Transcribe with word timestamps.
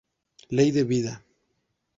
Ley 0.51 0.71
de 0.71 0.83
vida. 0.83 1.23